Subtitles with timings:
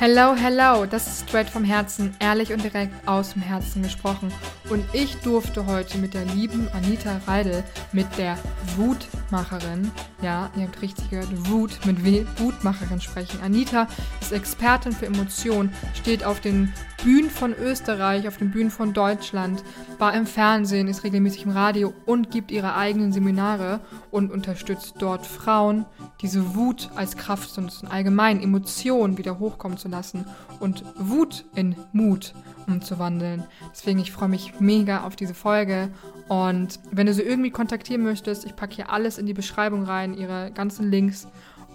[0.00, 4.32] Hello, hello, das ist straight vom Herzen, ehrlich und direkt aus dem Herzen gesprochen.
[4.70, 8.38] Und ich durfte heute mit der lieben Anita Reidel, mit der
[8.76, 9.90] Wutmacherin,
[10.22, 12.02] ja, ihr habt richtig gehört, Wut, mit
[12.40, 13.40] Wutmacherin sprechen.
[13.42, 13.86] Anita
[14.22, 16.72] ist Expertin für Emotionen, steht auf den
[17.02, 19.62] Bühnen von Österreich, auf den Bühnen von Deutschland,
[19.98, 25.26] war im Fernsehen, ist regelmäßig im Radio und gibt ihre eigenen Seminare und unterstützt dort
[25.26, 25.84] Frauen,
[26.22, 30.24] diese Wut als Kraft und allgemein Emotionen wieder hochkommen zu lassen
[30.58, 32.32] und Wut in Mut
[32.66, 33.44] umzuwandeln.
[33.70, 35.90] Deswegen, ich freue mich mega auf diese Folge.
[36.28, 40.14] Und wenn du sie irgendwie kontaktieren möchtest, ich packe hier alles in die Beschreibung rein,
[40.14, 41.26] ihre ganzen Links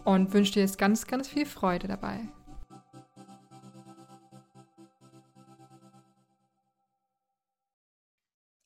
[0.04, 2.20] und wünsche dir jetzt ganz, ganz viel Freude dabei.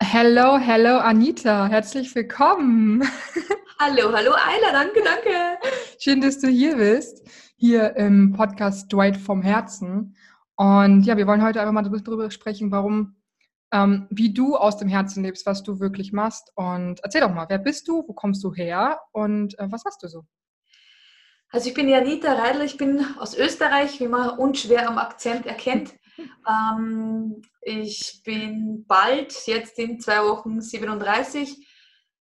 [0.02, 3.04] Hello, hello Anita, herzlich willkommen.
[3.80, 5.58] Hallo, hallo Ayla, danke, danke.
[5.98, 7.28] Schön, dass du hier bist,
[7.58, 10.16] hier im Podcast Dwight vom Herzen.
[10.56, 13.16] Und ja, wir wollen heute einfach mal darüber sprechen, warum,
[13.72, 16.52] ähm, wie du aus dem Herzen lebst, was du wirklich machst.
[16.56, 20.04] Und erzähl doch mal, wer bist du, wo kommst du her und äh, was machst
[20.04, 20.26] du so?
[21.50, 25.94] Also ich bin Janita Reidl, ich bin aus Österreich, wie man unschwer am Akzent erkennt.
[26.48, 31.68] Ähm, ich bin bald, jetzt in zwei Wochen 37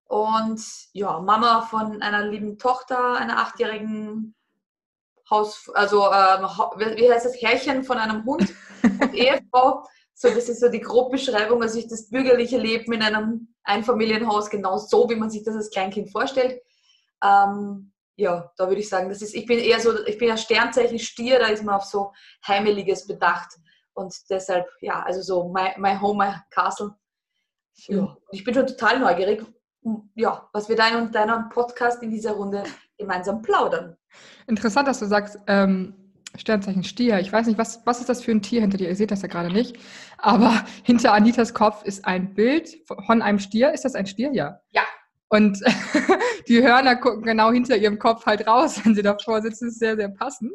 [0.05, 0.61] und
[0.93, 4.35] ja, Mama von einer lieben Tochter, einer achtjährigen
[5.31, 6.47] Haus, also ähm,
[6.97, 9.85] wie heißt das, Herrchen von einem Hund und Ehefrau.
[10.15, 14.77] So, das ist so die Grobbeschreibung, also ich das bürgerliche Leben in einem Einfamilienhaus genau
[14.79, 16.61] so, wie man sich das als Kleinkind vorstellt.
[17.23, 20.37] Ähm, ja, da würde ich sagen, das ist, ich bin eher so, ich bin ja
[20.37, 22.13] Sternzeichen Stier, da ist man auf so
[22.47, 23.53] Heimeliges bedacht.
[23.93, 26.97] Und deshalb, ja, also so my, my home, my castle.
[27.87, 29.45] Ja, ich bin schon total neugierig,
[30.17, 32.65] ja, was wir da und deinem Podcast in dieser Runde
[32.97, 33.97] gemeinsam plaudern.
[34.47, 35.95] Interessant, dass du sagst, ähm,
[36.37, 37.19] Sternzeichen Stier.
[37.21, 38.89] Ich weiß nicht, was, was ist das für ein Tier hinter dir?
[38.89, 39.77] Ihr seht das ja gerade nicht.
[40.19, 43.73] Aber hinter Anitas Kopf ist ein Bild von einem Stier.
[43.73, 44.31] Ist das ein Stier?
[44.33, 44.61] Ja.
[44.71, 44.83] Ja.
[45.29, 45.61] Und
[46.49, 49.67] die Hörner gucken genau hinter ihrem Kopf halt raus, wenn sie davor sitzen.
[49.67, 50.53] Das ist sehr, sehr passend.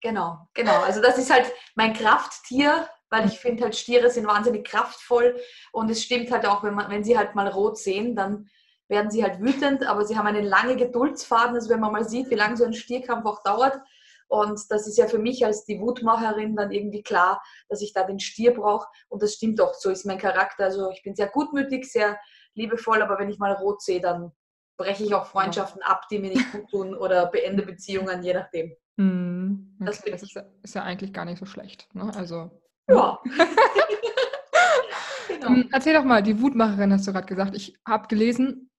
[0.00, 0.80] Genau, genau.
[0.82, 5.40] Also das ist halt mein Krafttier, weil ich finde halt Stiere sind wahnsinnig kraftvoll
[5.70, 8.48] und es stimmt halt auch, wenn, man, wenn sie halt mal rot sehen, dann
[8.92, 12.30] werden sie halt wütend, aber sie haben eine lange Geduldsfaden, also wenn man mal sieht,
[12.30, 13.80] wie lange so ein Stierkampf auch dauert.
[14.28, 18.04] Und das ist ja für mich als die Wutmacherin dann irgendwie klar, dass ich da
[18.04, 18.86] den Stier brauche.
[19.08, 20.64] Und das stimmt auch, so ist mein Charakter.
[20.64, 22.18] Also ich bin sehr gutmütig, sehr
[22.54, 24.32] liebevoll, aber wenn ich mal rot sehe, dann
[24.78, 28.74] breche ich auch Freundschaften ab, die mir nicht gut tun oder beende Beziehungen, je nachdem.
[28.98, 29.86] Hm, okay.
[29.86, 31.88] Das, das ist, ja, ist, ja, eigentlich gar nicht so schlecht.
[31.94, 32.12] Ne?
[32.14, 32.50] Also,
[32.88, 33.18] ja.
[35.28, 35.48] genau.
[35.48, 37.54] Hm, erzähl doch mal, die Wutmacherin hast du gerade gesagt.
[37.54, 38.70] Ich habe gelesen,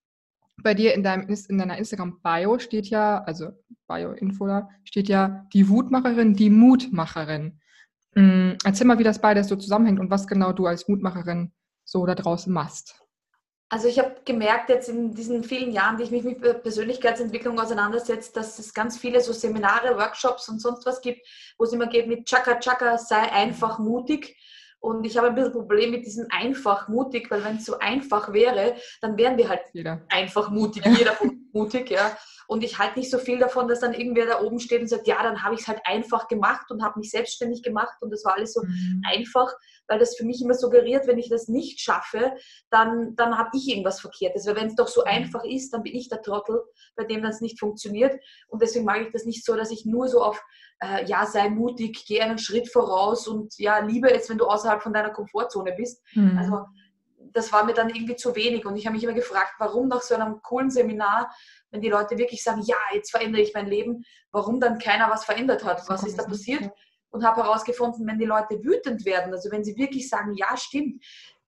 [0.61, 3.49] bei dir in, deinem, in deiner Instagram-Bio steht ja, also
[3.87, 7.59] Bio-Info da, steht ja die Wutmacherin, die Mutmacherin.
[8.15, 11.51] Hm, erzähl mal, wie das beides so zusammenhängt und was genau du als Mutmacherin
[11.83, 13.03] so da draußen machst.
[13.69, 18.31] Also ich habe gemerkt jetzt in diesen vielen Jahren, die ich mich mit Persönlichkeitsentwicklung auseinandersetze,
[18.31, 21.27] dass es ganz viele so Seminare, Workshops und sonst was gibt,
[21.57, 24.37] wo es immer geht mit Chaka Chaka, sei einfach mutig.
[24.83, 28.33] Und ich habe ein bisschen Problem mit diesem einfach mutig, weil wenn es so einfach
[28.33, 30.01] wäre, dann wären wir halt jeder.
[30.09, 31.13] einfach mutig, jeder
[31.53, 32.17] mutig, ja.
[32.47, 35.07] Und ich halte nicht so viel davon, dass dann irgendwer da oben steht und sagt,
[35.07, 38.23] ja, dann habe ich es halt einfach gemacht und habe mich selbstständig gemacht und das
[38.25, 39.01] war alles so mhm.
[39.09, 39.51] einfach,
[39.87, 42.33] weil das für mich immer suggeriert, wenn ich das nicht schaffe,
[42.69, 44.45] dann, dann habe ich irgendwas Verkehrtes.
[44.47, 45.07] Weil wenn es doch so mhm.
[45.07, 46.61] einfach ist, dann bin ich der Trottel,
[46.95, 48.13] bei dem das nicht funktioniert.
[48.47, 50.43] Und deswegen mag ich das nicht so, dass ich nur so auf,
[50.79, 54.81] äh, ja, sei mutig, geh einen Schritt voraus und ja, liebe es, wenn du außerhalb
[54.81, 56.01] von deiner Komfortzone bist.
[56.13, 56.37] Mhm.
[56.37, 56.65] Also
[57.33, 58.65] das war mir dann irgendwie zu wenig.
[58.65, 61.33] Und ich habe mich immer gefragt, warum nach so einem coolen Seminar,
[61.71, 65.25] wenn die Leute wirklich sagen, ja, jetzt verändere ich mein Leben, warum dann keiner was
[65.25, 65.87] verändert hat?
[65.87, 66.69] Was ist da passiert?
[67.09, 71.03] Und habe herausgefunden, wenn die Leute wütend werden, also wenn sie wirklich sagen, ja, stimmt,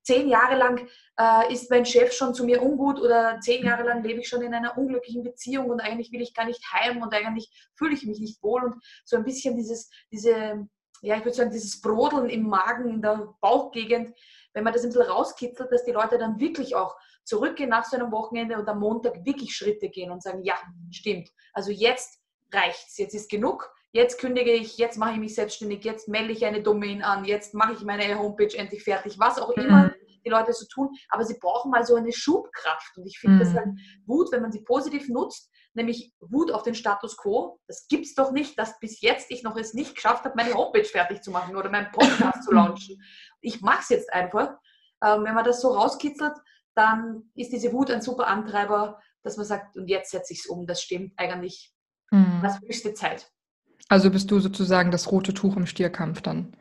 [0.05, 0.87] zehn Jahre lang
[1.19, 4.43] äh, ist mein Chef schon zu mir ungut oder zehn Jahre lang lebe ich schon
[4.43, 8.05] in einer unglücklichen Beziehung und eigentlich will ich gar nicht heim und eigentlich fühle ich
[8.05, 10.67] mich nicht wohl und so ein bisschen dieses, diese,
[11.01, 14.13] ja, ich würde sagen, dieses Brodeln im Magen, in der Bauchgegend,
[14.55, 17.97] wenn man das ein bisschen rauskitzelt, dass die Leute dann wirklich auch zurückgehen nach so
[17.97, 20.55] einem Wochenende und am Montag wirklich Schritte gehen und sagen, ja,
[20.91, 21.29] stimmt.
[21.53, 22.19] Also jetzt
[22.51, 26.45] reicht's, jetzt ist genug, jetzt kündige ich, jetzt mache ich mich selbstständig, jetzt melde ich
[26.45, 29.94] eine Domain an, jetzt mache ich meine Homepage endlich fertig, was auch immer mhm.
[30.25, 33.39] Die Leute so tun, aber sie brauchen mal so eine Schubkraft und ich finde mhm.
[33.39, 33.67] das halt
[34.05, 37.59] Wut, wenn man sie positiv nutzt, nämlich Wut auf den Status Quo.
[37.67, 40.53] Das gibt es doch nicht, dass bis jetzt ich noch es nicht geschafft habe, meine
[40.53, 43.01] Homepage fertig zu machen oder meinen Podcast zu launchen.
[43.41, 44.55] Ich mache es jetzt einfach.
[45.03, 46.33] Ähm, wenn man das so rauskitzelt,
[46.73, 50.45] dann ist diese Wut ein super Antreiber, dass man sagt, und jetzt setze ich es
[50.45, 51.73] um, das stimmt eigentlich.
[52.11, 52.39] Mhm.
[52.41, 53.31] Das höchste Zeit.
[53.89, 56.55] Also bist du sozusagen das rote Tuch im Stierkampf dann?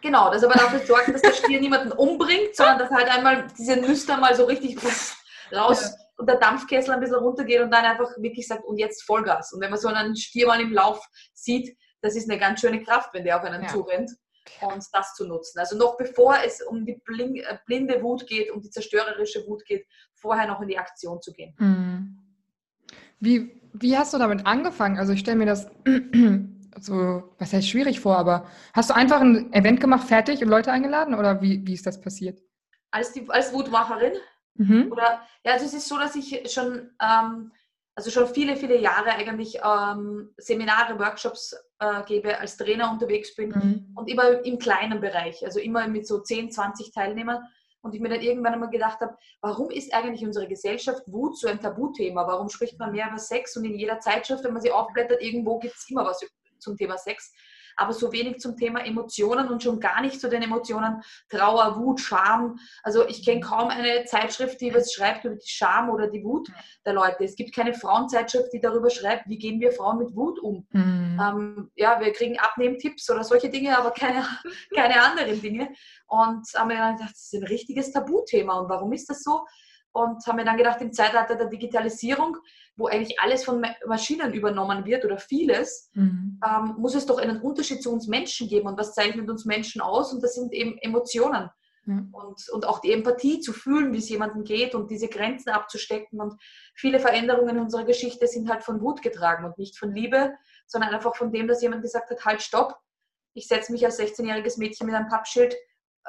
[0.00, 3.76] Genau, das aber dafür sorgen, dass der Stier niemanden umbringt, sondern dass halt einmal diese
[3.76, 4.76] Nüster mal so richtig
[5.52, 5.90] raus ja.
[6.16, 9.52] und der Dampfkessel ein bisschen runtergeht und dann einfach wirklich sagt, und jetzt Vollgas.
[9.52, 11.04] Und wenn man so einen Stier mal im Lauf
[11.34, 13.68] sieht, das ist eine ganz schöne Kraft, wenn der auf einen ja.
[13.68, 14.10] zurennt
[14.60, 15.58] und das zu nutzen.
[15.58, 19.86] Also noch bevor es um die äh, blinde Wut geht, um die zerstörerische Wut geht,
[20.14, 21.54] vorher noch in die Aktion zu gehen.
[21.58, 22.18] Mhm.
[23.20, 24.98] Wie, wie hast du damit angefangen?
[24.98, 25.66] Also ich stelle mir das
[26.80, 30.72] so, was heißt schwierig vor, aber hast du einfach ein Event gemacht, fertig und Leute
[30.72, 32.40] eingeladen oder wie, wie ist das passiert?
[32.90, 34.14] Als, die, als Wutmacherin?
[34.54, 34.90] Mhm.
[34.92, 37.52] Oder, ja, also es ist so, dass ich schon, ähm,
[37.94, 43.50] also schon viele, viele Jahre eigentlich ähm, Seminare, Workshops äh, gebe, als Trainer unterwegs bin
[43.50, 43.92] mhm.
[43.94, 47.42] und immer im kleinen Bereich, also immer mit so 10, 20 Teilnehmern.
[47.80, 51.46] Und ich mir dann irgendwann einmal gedacht habe, warum ist eigentlich unsere Gesellschaft Wut so
[51.46, 52.26] ein Tabuthema?
[52.26, 53.56] Warum spricht man mehr über Sex?
[53.56, 56.20] Und in jeder Zeitschrift, wenn man sie aufblättert, irgendwo gibt es immer was
[56.60, 57.32] zum Thema Sex,
[57.78, 62.00] aber so wenig zum Thema Emotionen und schon gar nicht zu den Emotionen Trauer, Wut,
[62.00, 62.58] Scham.
[62.82, 66.50] Also ich kenne kaum eine Zeitschrift, die was schreibt über die Scham oder die Wut
[66.84, 67.22] der Leute.
[67.22, 70.66] Es gibt keine Frauenzeitschrift, die darüber schreibt, wie gehen wir Frauen mit Wut um.
[70.72, 71.20] Mhm.
[71.22, 74.26] Ähm, ja, wir kriegen Abnehmtipps oder solche Dinge, aber keine,
[74.74, 75.68] keine anderen Dinge.
[76.08, 78.58] Und haben mir gedacht, das ist ein richtiges Tabuthema.
[78.58, 79.46] Und warum ist das so?
[79.92, 82.36] Und haben mir dann gedacht, im Zeitalter der Digitalisierung
[82.78, 86.40] wo eigentlich alles von Maschinen übernommen wird oder vieles, mhm.
[86.46, 88.68] ähm, muss es doch einen Unterschied zu uns Menschen geben.
[88.68, 90.12] Und was zeichnet uns Menschen aus?
[90.12, 91.50] Und das sind eben Emotionen.
[91.86, 92.08] Mhm.
[92.12, 96.20] Und, und auch die Empathie zu fühlen, wie es jemandem geht und diese Grenzen abzustecken.
[96.20, 96.40] Und
[96.76, 100.34] viele Veränderungen in unserer Geschichte sind halt von Wut getragen und nicht von Liebe,
[100.68, 102.76] sondern einfach von dem, dass jemand gesagt hat, halt, stopp.
[103.34, 105.56] Ich setze mich als 16-jähriges Mädchen mit einem Pappschild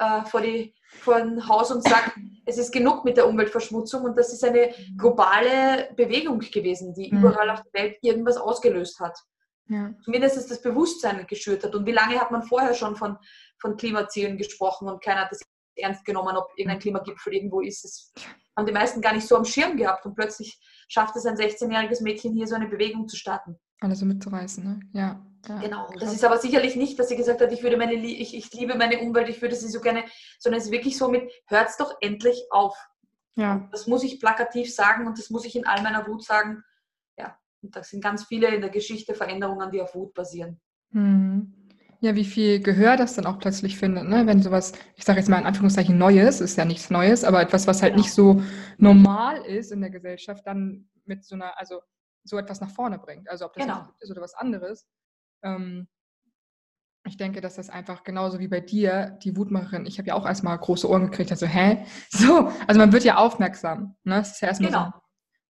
[0.00, 2.16] äh, vor, die, vor ein Haus und sagt,
[2.46, 7.18] es ist genug mit der Umweltverschmutzung und das ist eine globale Bewegung gewesen, die mhm.
[7.18, 9.16] überall auf der Welt irgendwas ausgelöst hat.
[9.68, 9.94] Ja.
[10.02, 11.74] Zumindest ist das Bewusstsein geschürt hat.
[11.74, 13.18] Und wie lange hat man vorher schon von,
[13.60, 15.40] von Klimazielen gesprochen und keiner hat das
[15.76, 17.84] ernst genommen, ob irgendein Klimagipfel irgendwo ist.
[17.84, 18.12] Das
[18.56, 20.58] haben die meisten gar nicht so am Schirm gehabt und plötzlich
[20.88, 23.58] schafft es ein 16-jähriges Mädchen hier so eine Bewegung zu starten.
[23.80, 24.80] Alles so mitzureißen, ne?
[24.92, 25.24] Ja.
[25.48, 25.58] ja.
[25.60, 25.88] Genau.
[25.98, 28.74] Das ist aber sicherlich nicht, dass sie gesagt hat, ich würde meine, ich, ich liebe
[28.76, 30.04] meine Umwelt, ich würde sie so gerne,
[30.38, 32.76] sondern es ist wirklich so mit, hört's doch endlich auf.
[33.36, 33.68] Ja.
[33.70, 36.62] das muss ich plakativ sagen und das muss ich in all meiner Wut sagen.
[37.16, 37.38] Ja.
[37.62, 40.60] Und da sind ganz viele in der Geschichte Veränderungen, die auf Wut basieren.
[40.90, 41.54] Mhm.
[42.02, 44.26] Ja, wie viel Gehör das dann auch plötzlich findet, ne?
[44.26, 47.66] wenn sowas, ich sage jetzt mal in Anführungszeichen Neues, ist ja nichts Neues, aber etwas,
[47.66, 48.02] was halt genau.
[48.02, 48.42] nicht so
[48.78, 51.80] normal ist in der Gesellschaft, dann mit so einer, also
[52.24, 53.28] so etwas nach vorne bringt.
[53.28, 53.88] Also ob das genau.
[54.00, 54.86] ist oder was anderes.
[55.42, 55.88] Ähm,
[57.06, 60.26] ich denke, dass das einfach genauso wie bei dir, die Wutmacherin, ich habe ja auch
[60.26, 61.84] erstmal große Ohren gekriegt, also hä?
[62.10, 63.96] So, also man wird ja aufmerksam.
[64.04, 64.16] Ne?
[64.16, 64.84] Das ist ja erstmal genau.
[64.86, 65.00] so,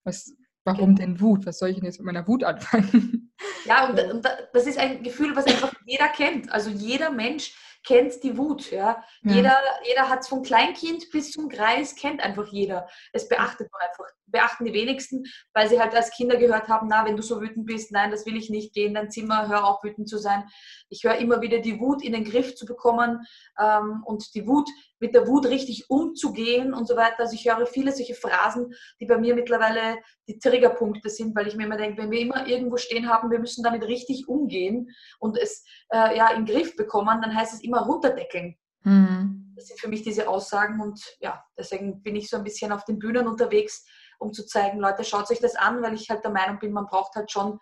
[0.05, 0.33] was,
[0.65, 0.99] warum genau.
[0.99, 1.47] denn Wut?
[1.47, 3.27] Was soll ich denn jetzt mit meiner Wut anfangen?
[3.65, 6.51] Ja, und, und das ist ein Gefühl, was einfach jeder kennt.
[6.51, 8.71] Also jeder Mensch kennt die Wut.
[8.71, 9.03] Ja?
[9.23, 9.33] ja.
[9.33, 9.57] Jeder,
[9.87, 12.89] jeder hat es von Kleinkind bis zum Greis, kennt einfach jeder.
[13.13, 15.25] Es beachtet man einfach beachten die wenigsten,
[15.55, 18.27] weil sie halt als Kinder gehört haben, na, wenn du so wütend bist, nein, das
[18.27, 20.44] will ich nicht, geh in dein Zimmer, hör auf, wütend zu sein.
[20.88, 23.21] Ich höre immer wieder die Wut in den Griff zu bekommen
[23.61, 24.69] ähm, und die Wut,
[25.00, 27.21] mit der Wut richtig umzugehen und so weiter.
[27.21, 29.99] Also ich höre viele solche Phrasen, die bei mir mittlerweile
[30.29, 33.38] die Triggerpunkte sind, weil ich mir immer denke, wenn wir immer irgendwo stehen haben, wir
[33.38, 37.62] müssen damit richtig umgehen und es äh, ja in den Griff bekommen, dann heißt es
[37.62, 38.56] immer runterdeckeln.
[38.85, 39.52] Mhm.
[39.57, 42.85] Das sind für mich diese Aussagen und ja, deswegen bin ich so ein bisschen auf
[42.85, 43.85] den Bühnen unterwegs,
[44.21, 46.87] um zu zeigen, Leute, schaut euch das an, weil ich halt der Meinung bin, man
[46.87, 47.59] braucht halt schon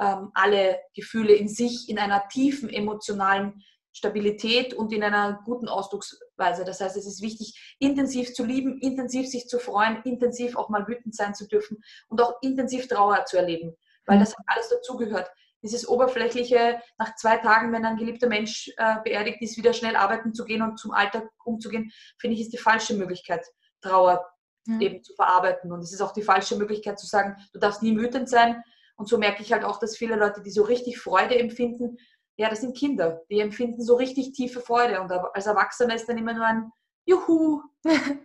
[0.00, 6.64] ähm, alle Gefühle in sich in einer tiefen emotionalen Stabilität und in einer guten Ausdrucksweise.
[6.64, 10.88] Das heißt, es ist wichtig, intensiv zu lieben, intensiv sich zu freuen, intensiv auch mal
[10.88, 15.30] wütend sein zu dürfen und auch intensiv Trauer zu erleben, weil das alles dazugehört.
[15.62, 20.34] Dieses oberflächliche, nach zwei Tagen, wenn ein geliebter Mensch äh, beerdigt ist, wieder schnell arbeiten
[20.34, 23.46] zu gehen und zum Alltag umzugehen, finde ich, ist die falsche Möglichkeit,
[23.80, 24.26] Trauer
[24.66, 24.78] ja.
[24.80, 25.72] eben zu verarbeiten.
[25.72, 28.62] Und es ist auch die falsche Möglichkeit zu sagen, du darfst nie wütend sein.
[28.96, 31.96] Und so merke ich halt auch, dass viele Leute, die so richtig Freude empfinden,
[32.36, 35.00] ja, das sind Kinder, die empfinden so richtig tiefe Freude.
[35.00, 36.72] Und als Erwachsener ist dann immer nur ein
[37.04, 37.62] Juhu,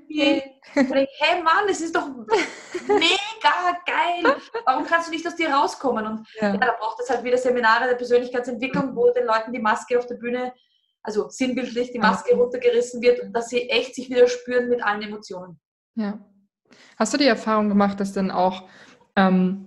[0.10, 0.42] yeah.
[0.74, 4.36] hey Mann, es ist doch mega geil.
[4.66, 6.06] Warum kannst du nicht aus dir rauskommen?
[6.06, 6.54] Und ja.
[6.54, 10.06] ja da braucht es halt wieder Seminare der Persönlichkeitsentwicklung, wo den Leuten die Maske auf
[10.06, 10.54] der Bühne,
[11.02, 15.02] also sinnbildlich die Maske runtergerissen wird und dass sie echt sich wieder spüren mit allen
[15.02, 15.60] Emotionen.
[15.98, 16.20] Ja.
[16.98, 18.70] Hast du die Erfahrung gemacht, dass dann auch
[19.16, 19.66] ähm,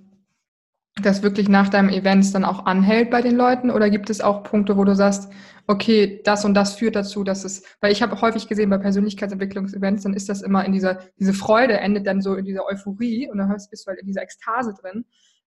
[1.03, 3.71] das wirklich nach deinem Event dann auch anhält bei den Leuten?
[3.71, 5.31] Oder gibt es auch Punkte, wo du sagst,
[5.67, 10.05] okay, das und das führt dazu, dass es, weil ich habe häufig gesehen bei Persönlichkeitsentwicklungsevents,
[10.05, 13.39] dann ist das immer in dieser, diese Freude endet dann so in dieser Euphorie und
[13.39, 15.05] dann bist du halt in dieser Ekstase drin.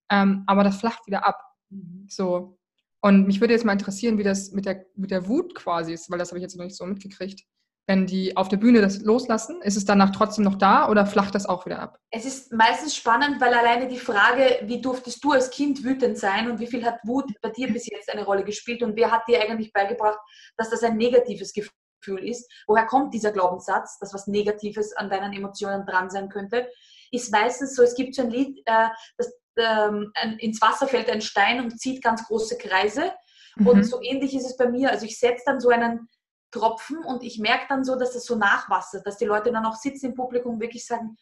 [0.09, 1.39] Ähm, aber das flacht wieder ab.
[1.69, 2.05] Mhm.
[2.09, 2.57] So.
[3.01, 6.09] Und mich würde jetzt mal interessieren, wie das mit der, mit der Wut quasi ist,
[6.11, 7.43] weil das habe ich jetzt noch nicht so mitgekriegt.
[7.85, 11.35] Wenn die auf der Bühne das loslassen, ist es danach trotzdem noch da oder flacht
[11.35, 11.99] das auch wieder ab?
[12.11, 16.49] Es ist meistens spannend, weil alleine die Frage, wie durftest du als Kind wütend sein
[16.49, 19.27] und wie viel hat Wut bei dir bis jetzt eine Rolle gespielt und wer hat
[19.27, 20.17] dir eigentlich beigebracht,
[20.55, 22.49] dass das ein negatives Gefühl ist?
[22.67, 26.69] Woher kommt dieser Glaubenssatz, dass was Negatives an deinen Emotionen dran sein könnte?
[27.11, 28.87] Ist meistens so, es gibt so ein Lied, äh,
[29.17, 33.11] das ähm, ins Wasser fällt ein Stein und zieht ganz große Kreise.
[33.55, 33.67] Mhm.
[33.67, 34.89] Und so ähnlich ist es bei mir.
[34.89, 36.07] Also ich setze dann so einen
[36.53, 39.75] Tropfen und ich merke dann so, dass es so nachwassert, dass die Leute dann auch
[39.75, 41.17] sitzen im Publikum und wirklich sagen,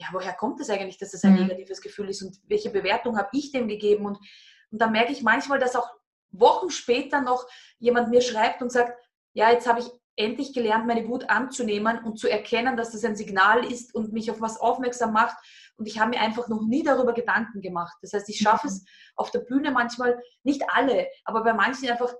[0.00, 1.46] ja, woher kommt es das eigentlich, dass das ein mhm.
[1.46, 4.06] negatives Gefühl ist und welche Bewertung habe ich dem gegeben?
[4.06, 4.18] Und,
[4.70, 5.88] und dann merke ich manchmal, dass auch
[6.30, 7.46] Wochen später noch
[7.78, 8.92] jemand mir schreibt und sagt,
[9.32, 13.16] ja, jetzt habe ich endlich gelernt, meine Wut anzunehmen und zu erkennen, dass das ein
[13.16, 15.36] Signal ist und mich auf was aufmerksam macht.
[15.76, 17.96] Und ich habe mir einfach noch nie darüber Gedanken gemacht.
[18.02, 18.86] Das heißt, ich schaffe es mhm.
[19.14, 22.12] auf der Bühne manchmal, nicht alle, aber bei manchen einfach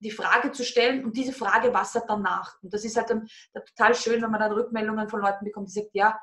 [0.00, 2.56] die Frage zu stellen und diese Frage wassert dann nach.
[2.62, 5.68] Und das ist halt dann, dann total schön, wenn man dann Rückmeldungen von Leuten bekommt,
[5.68, 6.18] die sagen, ja,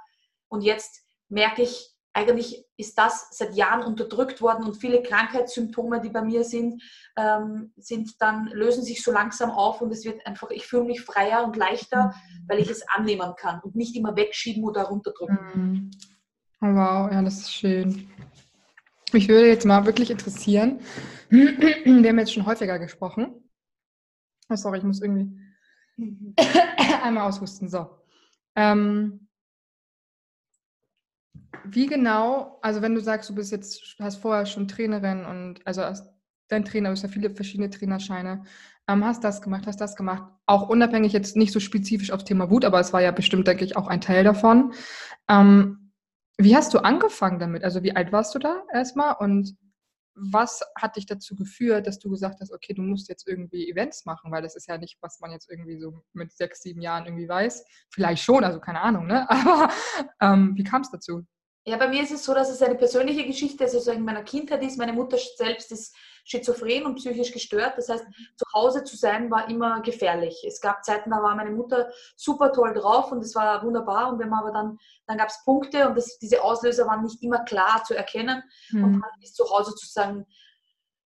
[0.50, 6.10] und jetzt merke ich, eigentlich ist das seit Jahren unterdrückt worden und viele Krankheitssymptome, die
[6.10, 6.81] bei mir sind,
[7.15, 11.01] ähm, sind dann, lösen sich so langsam auf und es wird einfach, ich fühle mich
[11.01, 12.46] freier und leichter, mhm.
[12.48, 15.38] weil ich es annehmen kann und nicht immer wegschieben oder runterdrücken.
[15.53, 15.91] Mhm.
[16.62, 18.10] Oh, wow, ja, das ist schön.
[19.13, 20.79] Mich würde jetzt mal wirklich interessieren,
[21.29, 23.46] wir haben jetzt schon häufiger gesprochen.
[24.49, 25.37] Oh, sorry, ich muss irgendwie
[25.97, 26.33] mhm.
[27.03, 27.69] einmal aushusten.
[27.69, 27.89] So.
[28.55, 29.27] Ähm,
[31.65, 35.81] wie genau, also wenn du sagst, du bist jetzt, hast vorher schon Trainerin und also
[36.47, 38.43] dein Trainer, du hast ja viele verschiedene Trainerscheine,
[38.87, 42.49] ähm, hast das gemacht, hast das gemacht, auch unabhängig jetzt nicht so spezifisch aufs Thema
[42.49, 44.73] Wut, aber es war ja bestimmt, denke ich, auch ein Teil davon.
[45.29, 45.91] Ähm,
[46.37, 47.63] wie hast du angefangen damit?
[47.63, 49.57] Also wie alt warst du da erstmal und
[50.19, 54.05] was hat dich dazu geführt, dass du gesagt hast, okay, du musst jetzt irgendwie Events
[54.05, 57.05] machen, weil das ist ja nicht, was man jetzt irgendwie so mit sechs, sieben Jahren
[57.05, 57.63] irgendwie weiß.
[57.91, 59.29] Vielleicht schon, also keine Ahnung, ne?
[59.29, 59.71] Aber
[60.21, 61.24] ähm, wie kam es dazu?
[61.65, 64.63] Ja, bei mir ist es so, dass es eine persönliche Geschichte also in meiner Kindheit
[64.63, 64.77] ist.
[64.77, 65.95] Meine Mutter selbst ist
[66.27, 67.74] schizophren und psychisch gestört.
[67.77, 68.05] Das heißt,
[68.36, 70.43] zu Hause zu sein war immer gefährlich.
[70.46, 74.12] Es gab Zeiten, da war meine Mutter super toll drauf und es war wunderbar.
[74.12, 77.24] Und wenn man aber dann, dann gab es Punkte und das, diese Auslöser waren nicht
[77.24, 78.43] immer klar zu erkennen.
[78.72, 78.84] Mhm.
[78.84, 80.25] Und dann ist zu Hause zu sagen,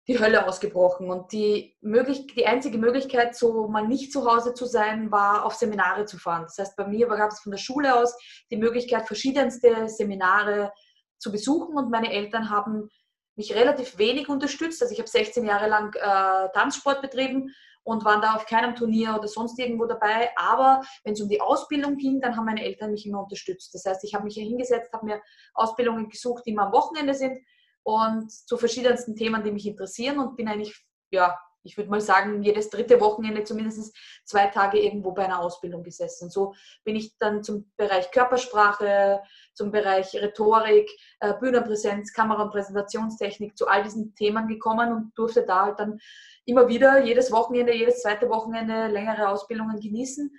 [0.08, 1.10] die Hölle ausgebrochen.
[1.10, 5.54] Und die, möglich, die einzige Möglichkeit, so mal nicht zu Hause zu sein, war auf
[5.54, 6.44] Seminare zu fahren.
[6.44, 8.16] Das heißt, bei mir gab es von der Schule aus
[8.50, 10.72] die Möglichkeit, verschiedenste Seminare
[11.18, 11.76] zu besuchen.
[11.76, 12.88] Und meine Eltern haben
[13.40, 14.82] mich relativ wenig unterstützt.
[14.82, 19.16] Also ich habe 16 Jahre lang äh, Tanzsport betrieben und waren da auf keinem Turnier
[19.18, 20.30] oder sonst irgendwo dabei.
[20.36, 23.74] Aber wenn es um die Ausbildung ging, dann haben meine Eltern mich immer unterstützt.
[23.74, 25.22] Das heißt, ich habe mich hier hingesetzt, habe mir
[25.54, 27.38] Ausbildungen gesucht, die immer am Wochenende sind
[27.82, 30.78] und zu verschiedensten Themen, die mich interessieren und bin eigentlich,
[31.10, 35.82] ja, ich würde mal sagen, jedes dritte Wochenende zumindest zwei Tage irgendwo bei einer Ausbildung
[35.82, 36.30] gesessen.
[36.30, 39.20] So bin ich dann zum Bereich Körpersprache,
[39.52, 40.90] zum Bereich Rhetorik,
[41.20, 45.98] äh, Bühnenpräsenz, Kamera- und Präsentationstechnik, zu all diesen Themen gekommen und durfte da halt dann
[46.46, 50.34] immer wieder jedes Wochenende, jedes zweite Wochenende längere Ausbildungen genießen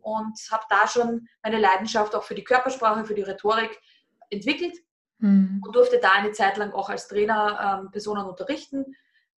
[0.00, 3.80] und habe da schon meine Leidenschaft auch für die Körpersprache, für die Rhetorik
[4.30, 4.76] entwickelt
[5.18, 5.62] mhm.
[5.64, 8.84] und durfte da eine Zeit lang auch als Trainer ähm, Personen unterrichten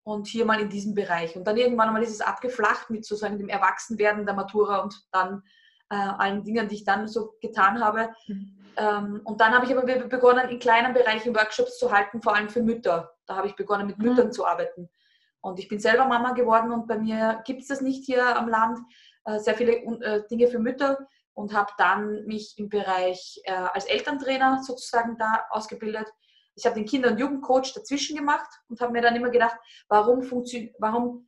[0.05, 1.35] und hier mal in diesem Bereich.
[1.35, 5.41] Und dann irgendwann mal ist es abgeflacht mit sozusagen dem Erwachsenwerden der Matura und dann
[5.89, 8.13] äh, allen Dingen, die ich dann so getan habe.
[8.27, 8.55] Mhm.
[8.77, 12.49] Ähm, und dann habe ich aber begonnen, in kleinen Bereichen Workshops zu halten, vor allem
[12.49, 13.11] für Mütter.
[13.25, 14.09] Da habe ich begonnen, mit mhm.
[14.09, 14.89] Müttern zu arbeiten.
[15.41, 18.47] Und ich bin selber Mama geworden und bei mir gibt es das nicht hier am
[18.47, 18.77] Land.
[19.25, 20.99] Äh, sehr viele äh, Dinge für Mütter
[21.33, 26.07] und habe dann mich im Bereich äh, als Elterntrainer sozusagen da ausgebildet.
[26.55, 29.57] Ich habe den Kinder- und Jugendcoach dazwischen gemacht und habe mir dann immer gedacht,
[29.87, 30.21] warum,
[30.79, 31.27] warum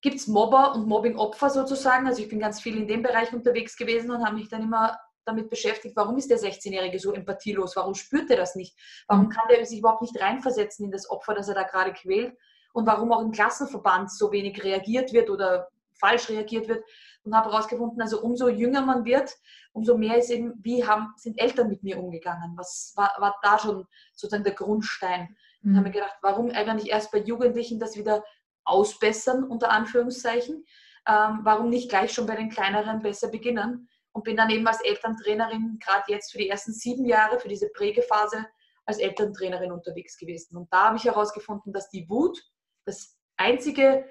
[0.00, 2.06] gibt es Mobber und Mobbingopfer sozusagen?
[2.06, 4.98] Also ich bin ganz viel in dem Bereich unterwegs gewesen und habe mich dann immer
[5.28, 7.76] damit beschäftigt, warum ist der 16-Jährige so empathielos?
[7.76, 8.74] Warum spürt er das nicht?
[9.06, 9.30] Warum mhm.
[9.30, 12.36] kann der sich überhaupt nicht reinversetzen in das Opfer, das er da gerade quält?
[12.72, 15.68] Und warum auch im Klassenverband so wenig reagiert wird oder
[16.00, 16.84] falsch reagiert wird?
[17.28, 19.36] Und habe herausgefunden, also umso jünger man wird,
[19.72, 22.56] umso mehr ist eben, wie haben, sind Eltern mit mir umgegangen?
[22.56, 25.36] Was war, war da schon sozusagen der Grundstein?
[25.60, 25.70] Mhm.
[25.70, 28.24] Und habe mir gedacht, warum eigentlich erst bei Jugendlichen das wieder
[28.64, 30.64] ausbessern, unter Anführungszeichen?
[31.06, 33.88] Ähm, warum nicht gleich schon bei den kleineren besser beginnen?
[34.12, 37.68] Und bin dann eben als Elterntrainerin, gerade jetzt für die ersten sieben Jahre, für diese
[37.68, 38.46] Prägephase,
[38.86, 40.56] als Elterntrainerin unterwegs gewesen.
[40.56, 42.42] Und da habe ich herausgefunden, dass die Wut
[42.86, 44.06] das einzige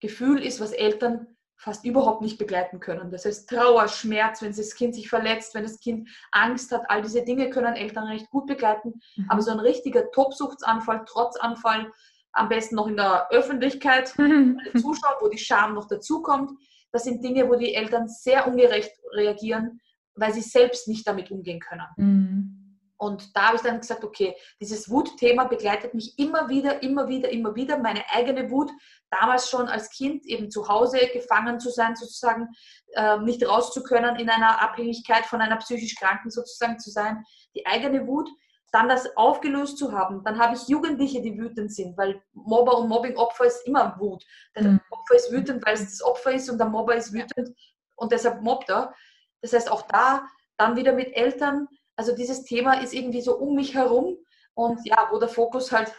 [0.00, 3.10] Gefühl ist, was Eltern fast überhaupt nicht begleiten können.
[3.10, 7.02] Das heißt Trauer, Schmerz, wenn das Kind sich verletzt, wenn das Kind Angst hat, all
[7.02, 9.00] diese Dinge können Eltern recht gut begleiten.
[9.16, 9.26] Mhm.
[9.28, 11.90] Aber so ein richtiger Tobsuchtsanfall, Trotzanfall,
[12.32, 14.08] am besten noch in der Öffentlichkeit,
[14.76, 16.50] Zuschauer, wo die Scham noch dazukommt.
[16.92, 19.80] Das sind Dinge, wo die Eltern sehr ungerecht reagieren,
[20.14, 21.86] weil sie selbst nicht damit umgehen können.
[21.96, 22.63] Mhm.
[23.04, 27.28] Und da habe ich dann gesagt, okay, dieses Wutthema begleitet mich immer wieder, immer wieder,
[27.28, 27.78] immer wieder.
[27.78, 28.70] Meine eigene Wut,
[29.10, 32.48] damals schon als Kind eben zu Hause gefangen zu sein, sozusagen,
[32.94, 37.22] äh, nicht raus zu können, in einer Abhängigkeit von einer psychisch Kranken sozusagen zu sein.
[37.54, 38.30] Die eigene Wut,
[38.72, 40.24] dann das aufgelöst zu haben.
[40.24, 44.24] Dann habe ich Jugendliche, die wütend sind, weil Mobber und Mobbing-Opfer ist immer Wut.
[44.56, 44.80] Der mhm.
[44.90, 47.50] Opfer ist wütend, weil es das Opfer ist und der Mobber ist wütend
[47.96, 48.94] und deshalb mobbt er.
[49.42, 53.54] Das heißt, auch da dann wieder mit Eltern, also dieses Thema ist irgendwie so um
[53.54, 54.16] mich herum
[54.54, 55.92] und ja, wo der Fokus halt,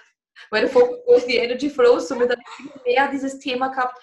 [0.50, 3.98] weil der Fokus, die Energy flows, somit habe ich mehr dieses Thema gehabt,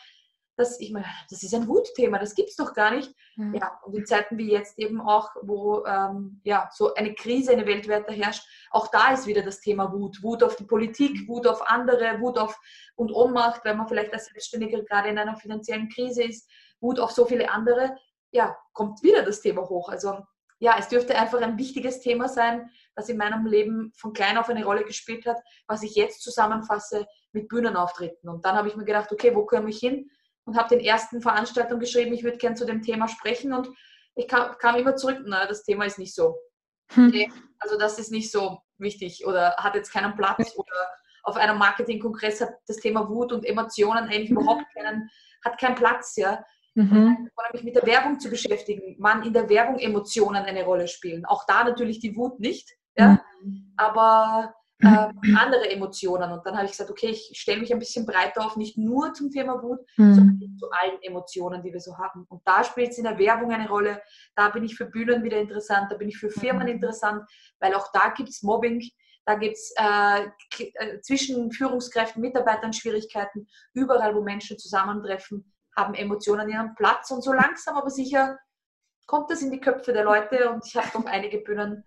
[0.57, 3.13] dass ich meine, das ist ein Wutthema, das gibt es doch gar nicht.
[3.37, 3.55] Mhm.
[3.55, 7.67] Ja, und in Zeiten wie jetzt eben auch, wo ähm, ja, so eine Krise, eine
[7.67, 10.23] weltweite herrscht, auch da ist wieder das Thema Wut.
[10.23, 12.59] Wut auf die Politik, Wut auf andere, Wut auf
[12.97, 16.49] und Ohnmacht, wenn man vielleicht als Selbstständiger gerade in einer finanziellen Krise ist,
[16.81, 17.97] Wut auf so viele andere,
[18.31, 19.89] ja, kommt wieder das Thema hoch.
[19.89, 20.19] Also
[20.63, 24.49] ja, es dürfte einfach ein wichtiges Thema sein, das in meinem Leben von klein auf
[24.49, 28.29] eine Rolle gespielt hat, was ich jetzt zusammenfasse mit Bühnenauftritten.
[28.29, 30.11] Und dann habe ich mir gedacht, okay, wo komme ich hin?
[30.45, 33.69] und habe den ersten Veranstaltung geschrieben, ich würde gern zu dem Thema sprechen und
[34.15, 36.37] ich kam, kam immer zurück, na, das Thema ist nicht so.
[36.91, 37.09] Hm.
[37.09, 40.91] Okay, also das ist nicht so wichtig oder hat jetzt keinen Platz oder
[41.23, 45.09] auf einem Marketingkongress hat das Thema Wut und Emotionen eigentlich überhaupt keinen,
[45.45, 46.45] hat keinen Platz, ja.
[46.75, 47.29] Mhm.
[47.35, 51.25] Und mich mit der Werbung zu beschäftigen, wann in der Werbung Emotionen eine Rolle spielen.
[51.27, 53.23] Auch da natürlich die Wut nicht, ja.
[53.43, 53.75] Mhm.
[53.77, 56.33] Aber äh, andere Emotionen.
[56.33, 59.13] Und dann habe ich gesagt, okay, ich stelle mich ein bisschen breiter auf, nicht nur
[59.13, 60.15] zum Thema Wut, mhm.
[60.15, 62.27] sondern zu allen Emotionen, die wir so haben.
[62.29, 64.03] Und da spielt es in der Werbung eine Rolle.
[64.35, 66.75] Da bin ich für Bühnen wieder interessant, da bin ich für Firmen mhm.
[66.75, 67.23] interessant,
[67.61, 68.83] weil auch da gibt es Mobbing.
[69.25, 70.25] Da gibt es äh,
[70.59, 73.47] äh, zwischen Führungskräften, Mitarbeitern Schwierigkeiten.
[73.73, 77.11] Überall, wo Menschen zusammentreffen, haben Emotionen ihren Platz.
[77.11, 78.39] Und so langsam aber sicher
[79.07, 81.85] kommt das in die Köpfe der Leute und ich habe noch einige Bühnen,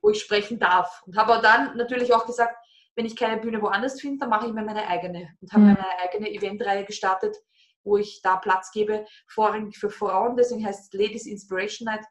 [0.00, 1.02] wo ich sprechen darf.
[1.06, 2.56] Und habe dann natürlich auch gesagt,
[2.94, 5.74] wenn ich keine Bühne woanders finde, dann mache ich mir meine eigene und habe mhm.
[5.74, 7.36] meine eigene Eventreihe gestartet,
[7.84, 12.04] wo ich da Platz gebe, vorrangig für Frauen, deswegen heißt es Ladies Inspiration Night,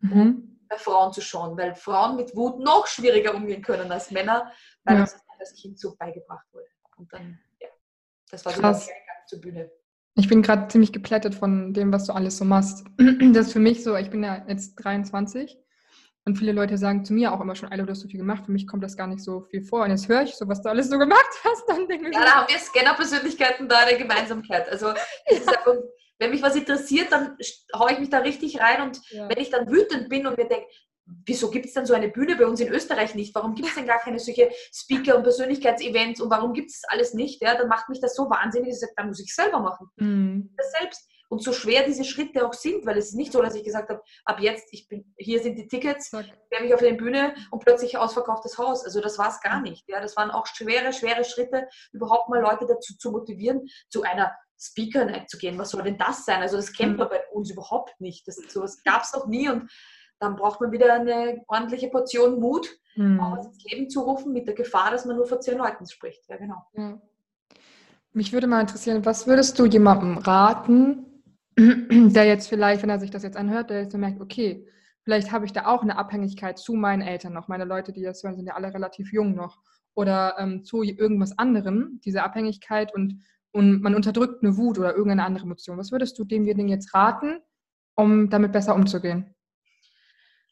[0.00, 0.60] mhm.
[0.68, 4.52] bei Frauen zu schauen, weil Frauen mit Wut noch schwieriger umgehen können als Männer,
[4.84, 5.00] weil ja.
[5.02, 6.66] uns als Kind so beigebracht wurde.
[6.96, 7.68] Und dann, ja,
[8.30, 9.70] das war so der Eingang zur Bühne.
[10.16, 12.84] Ich bin gerade ziemlich geplättet von dem, was du alles so machst.
[13.32, 15.58] Das ist für mich so, ich bin ja jetzt 23
[16.26, 18.46] und viele Leute sagen zu mir auch immer schon, Alter, du hast so viel gemacht.
[18.46, 19.82] Für mich kommt das gar nicht so viel vor.
[19.84, 22.24] Und jetzt höre ich so, was du alles so gemacht hast, dann denke ich Ja,
[22.24, 24.68] da haben wir Scanner-Persönlichkeiten da eine Gemeinsamkeit.
[24.70, 24.96] Also, ja.
[25.28, 25.74] einfach,
[26.18, 27.36] wenn mich was interessiert, dann
[27.76, 28.82] haue ich mich da richtig rein.
[28.82, 29.28] Und ja.
[29.28, 30.66] wenn ich dann wütend bin und mir denke,
[31.06, 33.34] wieso gibt es denn so eine Bühne bei uns in Österreich nicht?
[33.34, 36.90] Warum gibt es denn gar keine solche Speaker- und Persönlichkeitsevents und warum gibt es das
[36.90, 37.42] alles nicht?
[37.42, 39.88] Ja, dann macht mich das so wahnsinnig, dass ich sage, dann muss ich selber machen.
[39.96, 40.54] Mhm.
[40.56, 41.08] Das selbst.
[41.28, 43.88] Und so schwer diese Schritte auch sind, weil es ist nicht so, dass ich gesagt
[43.88, 46.28] habe, ab jetzt, ich bin, hier sind die Tickets, werde
[46.60, 48.84] mich auf der Bühne und plötzlich ausverkauftes Haus.
[48.84, 49.84] Also das war es gar nicht.
[49.88, 54.32] Ja, das waren auch schwere, schwere Schritte, überhaupt mal Leute dazu zu motivieren, zu einer
[54.60, 55.58] Speaker-Night zu gehen.
[55.58, 56.40] Was soll denn das sein?
[56.40, 58.28] Also das kennt man bei uns überhaupt nicht.
[58.28, 59.68] Das, sowas gab es noch nie und
[60.20, 63.20] dann braucht man wieder eine ordentliche Portion Mut, mhm.
[63.20, 65.86] auch was ins Leben zu rufen, mit der Gefahr, dass man nur vor zehn Leuten
[65.86, 66.28] spricht.
[66.28, 66.66] Ja, genau.
[66.74, 67.00] Ja.
[68.12, 71.04] Mich würde mal interessieren, was würdest du jemandem raten,
[71.58, 74.68] der jetzt vielleicht, wenn er sich das jetzt anhört, der jetzt so merkt, okay,
[75.02, 77.48] vielleicht habe ich da auch eine Abhängigkeit zu meinen Eltern noch.
[77.48, 79.58] Meine Leute, die das hören, sind ja alle relativ jung noch.
[79.94, 83.20] Oder ähm, zu irgendwas anderem, diese Abhängigkeit und,
[83.52, 85.78] und man unterdrückt eine Wut oder irgendeine andere Emotion.
[85.78, 87.40] Was würdest du demjenigen jetzt raten,
[87.96, 89.33] um damit besser umzugehen?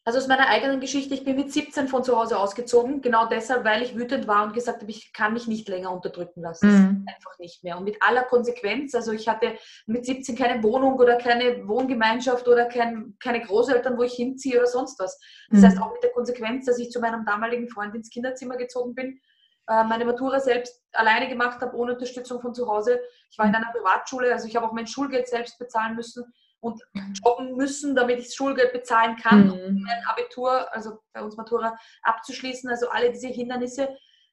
[0.05, 3.65] Also aus meiner eigenen Geschichte, ich bin mit 17 von zu Hause ausgezogen, genau deshalb,
[3.65, 6.69] weil ich wütend war und gesagt habe, ich kann mich nicht länger unterdrücken lassen.
[6.69, 7.07] Mhm.
[7.07, 7.79] Einfach nicht mehr.
[7.79, 9.55] Und mit aller Konsequenz, also ich hatte
[9.87, 14.67] mit 17 keine Wohnung oder keine Wohngemeinschaft oder kein, keine Großeltern, wo ich hinziehe oder
[14.67, 15.21] sonst was.
[15.51, 15.67] Das mhm.
[15.67, 19.21] heißt auch mit der Konsequenz, dass ich zu meinem damaligen Freund ins Kinderzimmer gezogen bin,
[19.69, 23.01] äh, meine Matura selbst alleine gemacht habe, ohne Unterstützung von zu Hause.
[23.31, 26.25] Ich war in einer Privatschule, also ich habe auch mein Schulgeld selbst bezahlen müssen
[26.63, 26.81] und
[27.25, 29.53] jobben müssen, damit ich das Schulgeld bezahlen kann, mhm.
[29.53, 32.71] um mein Abitur, also bei uns Matura, abzuschließen.
[32.71, 33.89] Also alle diese Hindernisse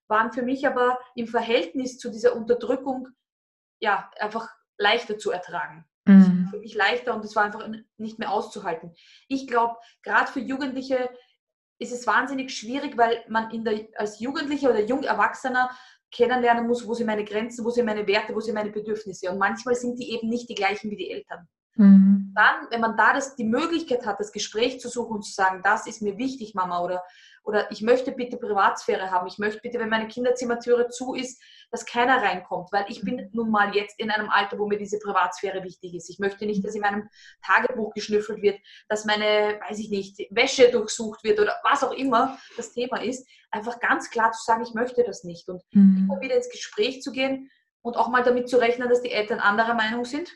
[0.07, 3.07] waren für mich aber im Verhältnis zu dieser Unterdrückung
[3.79, 5.85] ja einfach leichter zu ertragen.
[6.05, 6.47] Mhm.
[6.51, 8.93] Für mich leichter und es war einfach nicht mehr auszuhalten.
[9.27, 11.09] Ich glaube, gerade für Jugendliche
[11.79, 15.71] ist es wahnsinnig schwierig, weil man in der, als Jugendlicher oder Jungerwachsener
[16.11, 19.31] kennenlernen muss, wo sind meine Grenzen, wo sind meine Werte, wo sind meine Bedürfnisse.
[19.31, 21.47] Und manchmal sind die eben nicht die gleichen wie die Eltern.
[21.75, 22.33] Mhm.
[22.35, 25.61] Dann, wenn man da das, die Möglichkeit hat, das Gespräch zu suchen und zu sagen,
[25.63, 27.03] das ist mir wichtig, Mama, oder,
[27.43, 29.27] oder ich möchte bitte Privatsphäre haben.
[29.27, 33.29] Ich möchte bitte, wenn meine Kinderzimmertüre zu ist, dass keiner reinkommt, weil ich bin mhm.
[33.31, 36.09] nun mal jetzt in einem Alter, wo mir diese Privatsphäre wichtig ist.
[36.09, 37.09] Ich möchte nicht, dass in meinem
[37.45, 42.37] Tagebuch geschnüffelt wird, dass meine, weiß ich nicht, Wäsche durchsucht wird oder was auch immer
[42.57, 43.27] das Thema ist.
[43.51, 46.07] Einfach ganz klar zu sagen, ich möchte das nicht und mhm.
[46.09, 47.49] immer wieder ins Gespräch zu gehen
[47.81, 50.29] und auch mal damit zu rechnen, dass die Eltern anderer Meinung sind.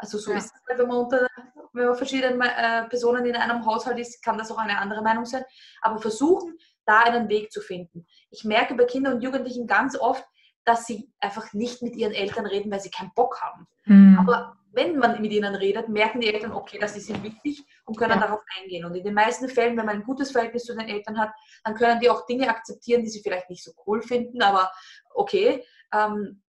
[0.00, 0.38] Also so ja.
[0.38, 1.26] ist es, wenn man unter
[1.72, 5.24] wenn man verschiedene äh, Personen in einem Haushalt ist, kann das auch eine andere Meinung
[5.24, 5.44] sein.
[5.82, 8.06] Aber versuchen, da einen Weg zu finden.
[8.30, 10.24] Ich merke bei Kindern und Jugendlichen ganz oft,
[10.64, 13.66] dass sie einfach nicht mit ihren Eltern reden, weil sie keinen Bock haben.
[13.84, 14.18] Mhm.
[14.18, 17.96] Aber wenn man mit ihnen redet, merken die Eltern, okay, das ist ihnen wichtig und
[17.96, 18.26] können ja.
[18.26, 18.84] darauf eingehen.
[18.84, 21.32] Und in den meisten Fällen, wenn man ein gutes Verhältnis zu den Eltern hat,
[21.64, 24.70] dann können die auch Dinge akzeptieren, die sie vielleicht nicht so cool finden, aber
[25.14, 25.64] okay.
[25.92, 26.42] Ähm,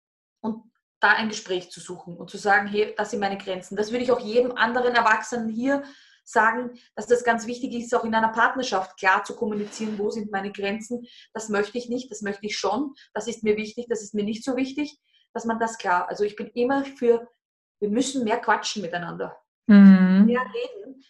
[0.41, 0.65] und
[1.01, 3.77] da ein Gespräch zu suchen und zu sagen, hey, das sind meine Grenzen.
[3.77, 5.85] Das würde ich auch jedem anderen Erwachsenen hier
[6.25, 10.31] sagen, dass das ganz wichtig ist, auch in einer Partnerschaft klar zu kommunizieren, wo sind
[10.31, 11.07] meine Grenzen.
[11.33, 14.25] Das möchte ich nicht, das möchte ich schon, das ist mir wichtig, das ist mir
[14.25, 14.99] nicht so wichtig,
[15.33, 16.09] dass man das klar.
[16.09, 17.29] Also ich bin immer für,
[17.81, 20.27] wir müssen mehr quatschen miteinander, mhm.
[20.27, 21.03] mehr reden.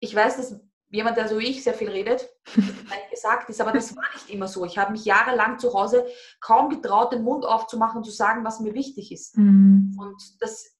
[0.00, 0.60] Ich weiß, dass
[0.92, 2.28] jemand, der so wie ich sehr viel redet,
[3.10, 4.64] gesagt ist, aber das war nicht immer so.
[4.64, 6.06] Ich habe mich jahrelang zu Hause
[6.40, 9.36] kaum getraut, den Mund aufzumachen und zu sagen, was mir wichtig ist.
[9.36, 9.96] Mhm.
[9.98, 10.76] Und das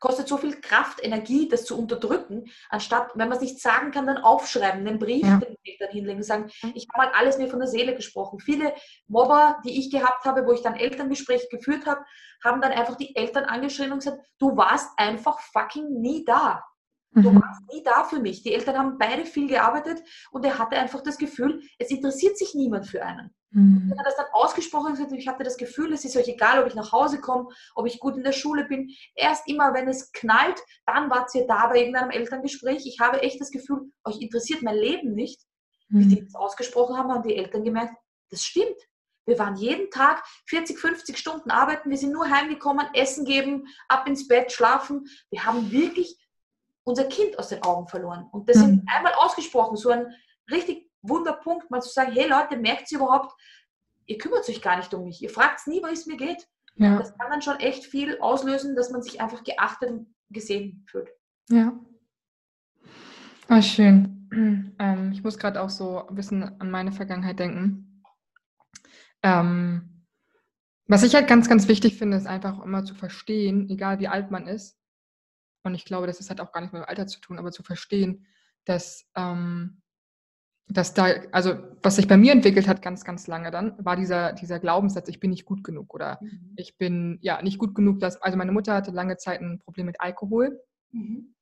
[0.00, 4.06] kostet so viel Kraft, Energie, das zu unterdrücken, anstatt, wenn man es nicht sagen kann,
[4.06, 5.36] dann aufschreiben, einen Brief ja.
[5.36, 8.40] den Eltern hinlegen, sagen, ich habe mal alles mir von der Seele gesprochen.
[8.40, 8.74] Viele
[9.06, 12.04] Mobber, die ich gehabt habe, wo ich dann Elterngespräche geführt habe,
[12.42, 16.64] haben dann einfach die Eltern angeschrieben und gesagt, du warst einfach fucking nie da.
[17.14, 17.42] Du mhm.
[17.42, 18.42] warst nie da für mich.
[18.42, 22.54] Die Eltern haben beide viel gearbeitet und er hatte einfach das Gefühl, es interessiert sich
[22.54, 23.34] niemand für einen.
[23.50, 23.90] Mhm.
[23.90, 26.68] Wenn er das dann ausgesprochen hat, ich hatte das Gefühl, es ist euch egal, ob
[26.68, 28.90] ich nach Hause komme, ob ich gut in der Schule bin.
[29.14, 32.86] Erst immer, wenn es knallt, dann wart ihr da bei irgendeinem Elterngespräch.
[32.86, 35.42] Ich habe echt das Gefühl, euch interessiert mein Leben nicht.
[35.90, 36.00] Mhm.
[36.00, 37.94] Wie die das ausgesprochen haben, haben die Eltern gemerkt,
[38.30, 38.78] das stimmt.
[39.26, 41.90] Wir waren jeden Tag 40, 50 Stunden arbeiten.
[41.90, 45.06] Wir sind nur heimgekommen, Essen geben, ab ins Bett, schlafen.
[45.30, 46.16] Wir haben wirklich
[46.84, 48.28] unser Kind aus den Augen verloren.
[48.32, 48.84] Und das mhm.
[48.92, 50.06] einmal ausgesprochen, so ein
[50.50, 53.32] richtig Wunderpunkt, mal zu sagen, hey Leute, merkt ihr überhaupt,
[54.06, 56.46] ihr kümmert euch gar nicht um mich, ihr fragt nie, wie es mir geht.
[56.76, 56.98] Ja.
[56.98, 61.10] Das kann dann schon echt viel auslösen, dass man sich einfach geachtet und gesehen fühlt.
[61.50, 61.72] Ja.
[63.48, 64.28] Ah, schön.
[64.78, 68.02] Ähm, ich muss gerade auch so ein bisschen an meine Vergangenheit denken.
[69.22, 70.06] Ähm,
[70.86, 74.30] was ich halt ganz, ganz wichtig finde, ist einfach immer zu verstehen, egal wie alt
[74.30, 74.81] man ist,
[75.64, 77.52] und ich glaube, das ist halt auch gar nicht mit dem Alter zu tun, aber
[77.52, 78.26] zu verstehen,
[78.64, 79.82] dass, ähm,
[80.68, 84.32] dass da, also was sich bei mir entwickelt hat ganz, ganz lange dann, war dieser,
[84.32, 86.54] dieser Glaubenssatz, ich bin nicht gut genug oder mhm.
[86.56, 89.86] ich bin ja nicht gut genug, dass, also meine Mutter hatte lange Zeit ein Problem
[89.86, 90.60] mit Alkohol.
[90.90, 91.34] Mhm.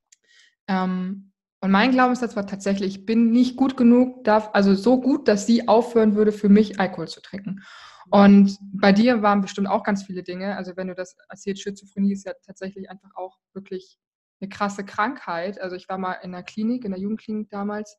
[0.66, 5.28] Ähm, und mein Glaubenssatz war tatsächlich, ich bin nicht gut genug, darf, also so gut,
[5.28, 7.62] dass sie aufhören würde, für mich Alkohol zu trinken.
[8.10, 10.56] Und bei dir waren bestimmt auch ganz viele Dinge.
[10.56, 13.98] Also wenn du das erzählst, Schizophrenie ist ja tatsächlich einfach auch wirklich
[14.40, 15.60] eine krasse Krankheit.
[15.60, 17.98] Also ich war mal in der Klinik, in der Jugendklinik damals.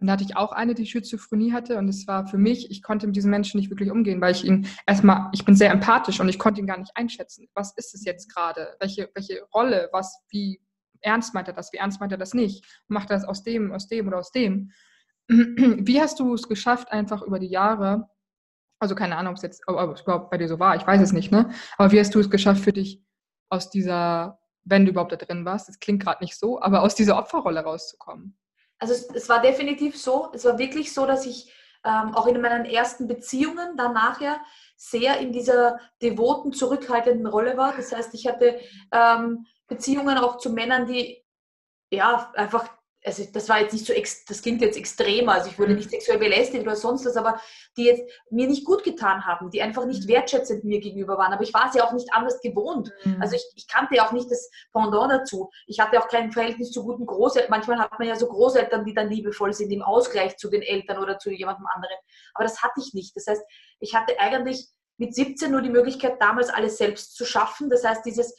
[0.00, 1.78] Und da hatte ich auch eine, die Schizophrenie hatte.
[1.78, 4.44] Und es war für mich, ich konnte mit diesem Menschen nicht wirklich umgehen, weil ich
[4.44, 7.46] ihn erstmal, ich bin sehr empathisch und ich konnte ihn gar nicht einschätzen.
[7.54, 8.76] Was ist es jetzt gerade?
[8.80, 9.88] Welche, welche Rolle?
[9.92, 10.60] Was, wie
[11.02, 11.72] ernst meint er das?
[11.72, 12.64] Wie ernst meint er das nicht?
[12.88, 14.72] Macht er das aus dem, aus dem oder aus dem?
[15.28, 18.08] Wie hast du es geschafft, einfach über die Jahre,
[18.80, 21.00] also keine Ahnung, ob es jetzt ob es überhaupt bei dir so war, ich weiß
[21.00, 21.50] es nicht, ne?
[21.78, 23.00] Aber wie hast du es geschafft für dich
[23.48, 26.94] aus dieser wenn du überhaupt da drin warst, das klingt gerade nicht so, aber aus
[26.94, 28.36] dieser Opferrolle rauszukommen?
[28.78, 31.52] Also es, es, war definitiv so, es war wirklich so, dass ich
[31.84, 34.40] ähm, auch in meinen ersten Beziehungen dann nachher
[34.76, 37.74] sehr in dieser devoten, zurückhaltenden Rolle war.
[37.76, 38.60] Das heißt, ich hatte
[38.92, 41.24] ähm, Beziehungen auch zu Männern, die
[41.90, 42.68] ja einfach
[43.04, 43.92] also das war jetzt nicht so,
[44.28, 45.78] das klingt jetzt extremer, also ich wurde mhm.
[45.78, 47.40] nicht sexuell belästigt oder sonst was, aber
[47.76, 50.08] die jetzt mir nicht gut getan haben, die einfach nicht mhm.
[50.08, 51.32] wertschätzend mir gegenüber waren.
[51.32, 52.92] Aber ich war sie auch nicht anders gewohnt.
[53.04, 53.20] Mhm.
[53.20, 55.50] Also ich, ich kannte ja auch nicht das Pendant dazu.
[55.66, 57.50] Ich hatte auch kein Verhältnis zu guten Großeltern.
[57.50, 60.98] Manchmal hat man ja so Großeltern, die dann liebevoll sind im Ausgleich zu den Eltern
[60.98, 61.96] oder zu jemandem anderen.
[62.34, 63.16] Aber das hatte ich nicht.
[63.16, 63.42] Das heißt,
[63.80, 67.68] ich hatte eigentlich mit 17 nur die Möglichkeit, damals alles selbst zu schaffen.
[67.68, 68.36] Das heißt, dieses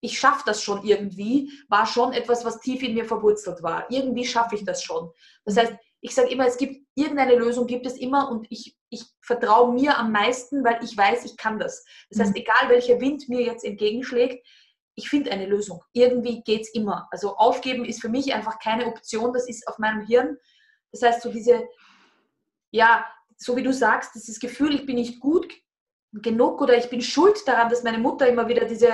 [0.00, 3.90] ich schaffe das schon irgendwie, war schon etwas, was tief in mir verwurzelt war.
[3.90, 5.10] Irgendwie schaffe ich das schon.
[5.44, 9.04] Das heißt, ich sage immer, es gibt irgendeine Lösung, gibt es immer und ich, ich
[9.20, 11.84] vertraue mir am meisten, weil ich weiß, ich kann das.
[12.08, 12.40] Das heißt, mhm.
[12.42, 14.46] egal welcher Wind mir jetzt entgegenschlägt,
[14.94, 15.82] ich finde eine Lösung.
[15.92, 17.06] Irgendwie geht es immer.
[17.10, 20.38] Also aufgeben ist für mich einfach keine Option, das ist auf meinem Hirn.
[20.92, 21.68] Das heißt, so diese,
[22.70, 23.04] ja,
[23.36, 25.52] so wie du sagst, dieses Gefühl, ich bin nicht gut
[26.12, 28.88] genug oder ich bin schuld daran, dass meine Mutter immer wieder diese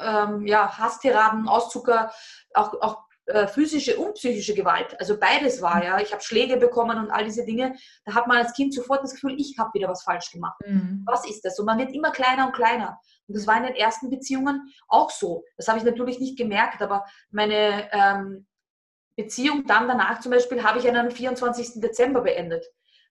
[0.00, 2.12] ähm, ja, Hasstiraden, Auszucker,
[2.54, 4.98] auch, auch äh, physische und psychische Gewalt.
[5.00, 6.00] Also beides war ja.
[6.00, 7.74] Ich habe Schläge bekommen und all diese Dinge.
[8.04, 10.56] Da hat man als Kind sofort das Gefühl, ich habe wieder was falsch gemacht.
[10.64, 11.02] Mhm.
[11.06, 11.58] Was ist das?
[11.58, 13.00] Und man wird immer kleiner und kleiner.
[13.26, 15.44] Und das war in den ersten Beziehungen auch so.
[15.56, 18.46] Das habe ich natürlich nicht gemerkt, aber meine ähm,
[19.16, 21.80] Beziehung dann danach zum Beispiel habe ich an einem 24.
[21.80, 22.64] Dezember beendet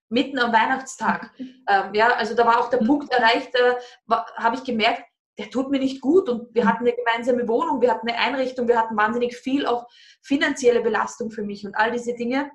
[0.10, 1.32] mitten am Weihnachtstag.
[1.68, 2.86] Ähm, ja, also da war auch der mhm.
[2.86, 3.74] Punkt erreicht, äh,
[4.38, 5.02] habe ich gemerkt,
[5.40, 6.68] der tut mir nicht gut und wir mhm.
[6.68, 9.88] hatten eine gemeinsame Wohnung, wir hatten eine Einrichtung, wir hatten wahnsinnig viel auch
[10.22, 12.52] finanzielle Belastung für mich und all diese Dinge.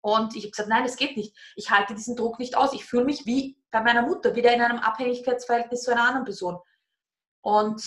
[0.00, 1.36] Und ich habe gesagt, nein, das geht nicht.
[1.56, 2.72] Ich halte diesen Druck nicht aus.
[2.72, 6.58] Ich fühle mich wie bei meiner Mutter, wieder in einem Abhängigkeitsverhältnis zu einer anderen Person.
[7.42, 7.82] Und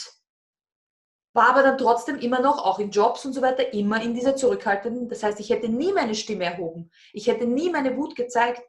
[1.33, 4.35] war aber dann trotzdem immer noch, auch in Jobs und so weiter, immer in dieser
[4.35, 5.09] zurückhaltenden.
[5.09, 6.91] Das heißt, ich hätte nie meine Stimme erhoben.
[7.13, 8.61] Ich hätte nie meine Wut gezeigt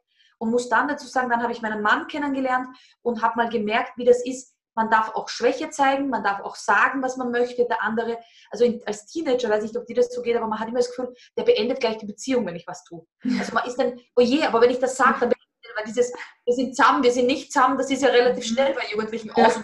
[0.45, 2.67] und muss dann dazu sagen, dann habe ich meinen Mann kennengelernt
[3.01, 6.55] und habe mal gemerkt, wie das ist, man darf auch Schwäche zeigen, man darf auch
[6.55, 7.65] sagen, was man möchte.
[7.65, 8.19] Der andere,
[8.51, 10.79] also als Teenager, weiß ich nicht, ob dir das so geht, aber man hat immer
[10.79, 13.05] das Gefühl, der beendet gleich die Beziehung, wenn ich was tue.
[13.39, 15.31] Also man ist dann, oh je, aber wenn ich das sage, dann
[15.75, 16.13] weil dieses,
[16.45, 19.45] wir sind zusammen, wir sind nicht zusammen, das ist ja relativ schnell bei Jugendlichen ja.
[19.45, 19.59] aus.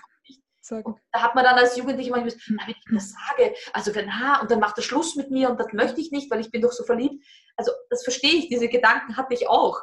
[1.12, 4.42] Da hat man dann als Jugendlicher manchmal, na, wenn ich das sage, also wenn, ha,
[4.42, 6.62] und dann macht er Schluss mit mir und das möchte ich nicht, weil ich bin
[6.62, 7.26] doch so verliebt.
[7.58, 9.82] Also das verstehe ich, diese Gedanken hatte ich auch.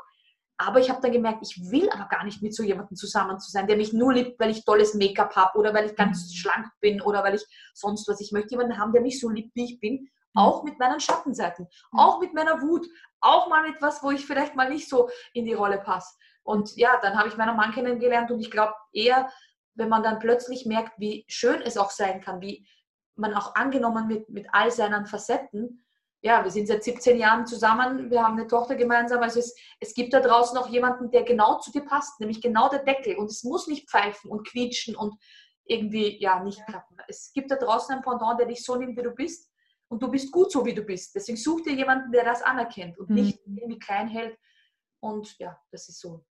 [0.60, 3.50] Aber ich habe dann gemerkt, ich will aber gar nicht mit so jemandem zusammen zu
[3.50, 6.36] sein, der mich nur liebt, weil ich tolles Make-up habe oder weil ich ganz mhm.
[6.36, 8.20] schlank bin oder weil ich sonst was.
[8.20, 10.08] Ich möchte jemanden haben, der mich so liebt, wie ich bin, mhm.
[10.34, 11.98] auch mit meinen Schattenseiten, mhm.
[11.98, 12.88] auch mit meiner Wut,
[13.20, 16.16] auch mal mit was, wo ich vielleicht mal nicht so in die Rolle passe.
[16.42, 19.30] Und ja, dann habe ich meinen Mann kennengelernt und ich glaube eher,
[19.74, 22.66] wenn man dann plötzlich merkt, wie schön es auch sein kann, wie
[23.14, 25.84] man auch angenommen wird mit all seinen Facetten,
[26.20, 29.22] ja, wir sind seit 17 Jahren zusammen, wir haben eine Tochter gemeinsam.
[29.22, 32.68] Also es, es gibt da draußen noch jemanden, der genau zu dir passt, nämlich genau
[32.68, 33.16] der Deckel.
[33.16, 35.14] Und es muss nicht pfeifen und quietschen und
[35.64, 36.96] irgendwie, ja, nicht klappen.
[37.07, 39.50] Es gibt da draußen einen Pendant, der dich so nimmt, wie du bist.
[39.88, 41.14] Und du bist gut so, wie du bist.
[41.14, 43.16] Deswegen such dir jemanden, der das anerkennt und mhm.
[43.16, 44.37] nicht irgendwie klein hält.
[45.00, 46.24] Und ja, das ist so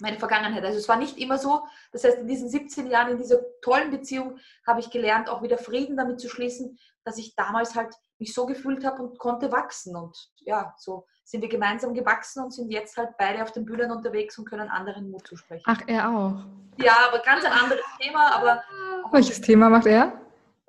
[0.00, 0.64] meine Vergangenheit.
[0.64, 1.64] Also es war nicht immer so.
[1.92, 5.58] Das heißt, in diesen 17 Jahren, in dieser tollen Beziehung, habe ich gelernt, auch wieder
[5.58, 9.96] Frieden damit zu schließen, dass ich damals halt mich so gefühlt habe und konnte wachsen.
[9.96, 13.90] Und ja, so sind wir gemeinsam gewachsen und sind jetzt halt beide auf den Bühnen
[13.90, 15.64] unterwegs und können anderen Mut zusprechen.
[15.66, 16.44] Ach, er auch.
[16.78, 18.32] Ja, aber ganz ein anderes Thema.
[18.36, 18.62] Aber
[19.10, 20.20] Welches Thema macht er?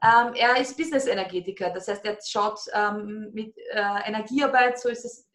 [0.03, 1.69] Ähm, er ist Business-Energetiker.
[1.69, 5.29] Das heißt, er schaut ähm, mit äh, Energiearbeit, so ist es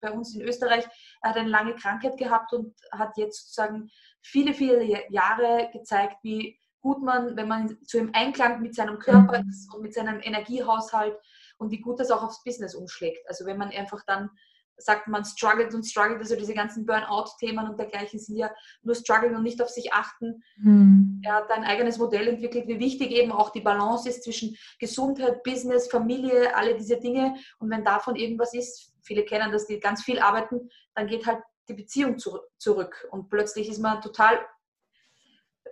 [0.00, 0.84] bei uns in Österreich,
[1.22, 3.90] er hat eine lange Krankheit gehabt und hat jetzt sozusagen
[4.22, 9.42] viele, viele Jahre gezeigt, wie gut man, wenn man zu im Einklang mit seinem Körper
[9.42, 9.48] mhm.
[9.48, 11.18] ist und mit seinem Energiehaushalt
[11.58, 13.28] und wie gut das auch aufs Business umschlägt.
[13.28, 14.30] Also wenn man einfach dann
[14.78, 18.50] sagt, man struggelt und struggelt, also diese ganzen Burnout-Themen und dergleichen sind ja
[18.82, 20.42] nur strugglen und nicht auf sich achten.
[20.56, 21.22] Mhm.
[21.24, 25.42] Er hat ein eigenes Modell entwickelt, wie wichtig eben auch die Balance ist zwischen Gesundheit,
[25.42, 27.36] Business, Familie, alle diese Dinge.
[27.58, 31.40] Und wenn davon irgendwas ist, viele kennen das, die ganz viel arbeiten, dann geht halt
[31.68, 33.08] die Beziehung zurück.
[33.10, 34.38] Und plötzlich ist man total,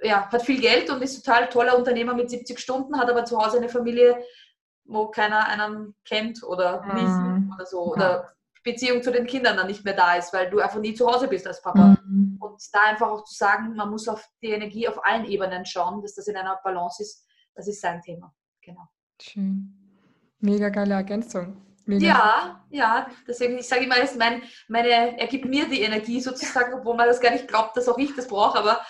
[0.03, 3.39] ja, hat viel Geld und ist total toller Unternehmer mit 70 Stunden, hat aber zu
[3.39, 4.19] Hause eine Familie,
[4.85, 7.53] wo keiner einen kennt oder mhm.
[7.55, 7.93] oder so.
[7.93, 11.07] Oder Beziehung zu den Kindern dann nicht mehr da ist, weil du einfach nie zu
[11.07, 11.97] Hause bist als Papa.
[12.07, 12.39] Mhm.
[12.41, 16.01] Und da einfach auch zu sagen, man muss auf die Energie auf allen Ebenen schauen,
[16.03, 18.35] dass das in einer Balance ist, das ist sein Thema.
[18.63, 18.89] Genau.
[19.21, 19.75] Schön.
[20.41, 21.61] Mega geile Ergänzung.
[21.87, 22.07] Mega.
[22.07, 26.97] Ja, ja, deswegen, ich sage immer, mein, meine, er gibt mir die Energie sozusagen, obwohl
[26.97, 28.81] man das gar nicht glaubt, dass auch ich das brauche, aber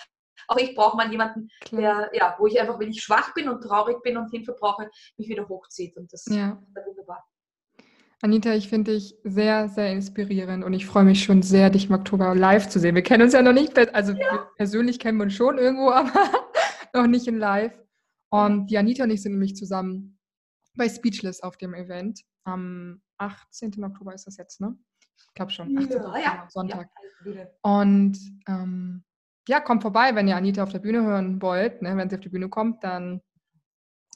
[0.47, 3.61] auch ich brauche mal jemanden, der, ja, wo ich einfach, wenn ich schwach bin und
[3.61, 6.59] traurig bin und Hilfe brauche, mich wieder hochzieht und das ja.
[6.75, 7.23] ist wunderbar.
[8.21, 11.95] Anita, ich finde dich sehr, sehr inspirierend und ich freue mich schon sehr, dich im
[11.95, 12.95] Oktober live zu sehen.
[12.95, 14.49] Wir kennen uns ja noch nicht, also ja.
[14.57, 16.11] persönlich kennen wir uns schon irgendwo, aber
[16.93, 17.73] noch nicht in live.
[18.29, 20.17] Und die Anita und ich sind nämlich zusammen
[20.75, 22.21] bei Speechless auf dem Event.
[22.45, 23.83] Am 18.
[23.83, 24.77] Oktober ist das jetzt, ne?
[25.17, 25.77] Ich glaube schon.
[25.77, 25.91] 18.
[25.91, 26.47] Ja, ja.
[26.49, 26.89] Sonntag.
[27.61, 28.17] Und
[28.47, 29.03] ähm,
[29.47, 31.81] ja, kommt vorbei, wenn ihr Anita auf der Bühne hören wollt.
[31.81, 31.95] Ne?
[31.97, 33.21] Wenn sie auf die Bühne kommt, dann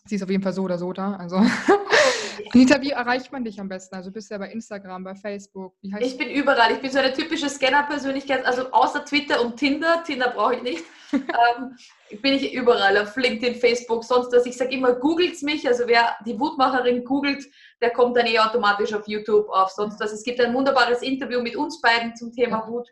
[0.05, 1.13] sie ist auf jeden Fall so oder so da.
[1.13, 1.37] Also
[2.53, 3.95] Anita, wie erreicht man dich am besten?
[3.95, 5.75] Also bist du ja bei Instagram, bei Facebook?
[5.99, 6.71] ich bin überall.
[6.71, 8.45] Ich bin so eine typische Scanner-Persönlichkeit.
[8.45, 11.77] Also außer Twitter und Tinder, Tinder brauche ich nicht, ähm,
[12.21, 14.45] bin ich überall auf LinkedIn, Facebook, sonst was.
[14.45, 15.67] Ich sage immer, googelt mich.
[15.67, 17.45] Also wer die Wutmacherin googelt,
[17.81, 20.11] der kommt dann eh automatisch auf YouTube auf sonst was.
[20.11, 22.87] Es gibt ein wunderbares Interview mit uns beiden zum Thema Wut.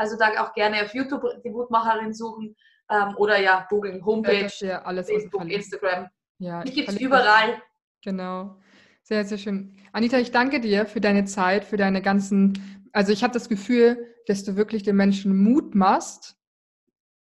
[0.00, 2.56] Also da auch gerne auf YouTube die Wutmacherin suchen
[2.88, 6.08] ähm, oder ja, googeln, Homepage, ja, alles Facebook, Instagram.
[6.38, 7.60] Ja, Mich gibt es überall.
[8.02, 8.56] Genau.
[9.02, 9.76] Sehr, sehr schön.
[9.92, 14.14] Anita, ich danke dir für deine Zeit, für deine ganzen, also ich habe das Gefühl,
[14.26, 16.34] dass du wirklich den Menschen Mut machst,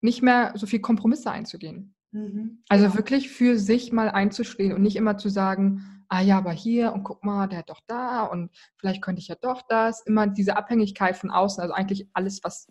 [0.02, 1.94] nicht mehr so viel Kompromisse einzugehen.
[2.12, 2.62] Mhm.
[2.68, 2.96] Also genau.
[2.98, 7.04] wirklich für sich mal einzustehen und nicht immer zu sagen, ah ja, aber hier und
[7.04, 10.02] guck mal, der hat doch da und vielleicht könnte ich ja doch das.
[10.06, 12.68] Immer diese Abhängigkeit von außen, also eigentlich alles, was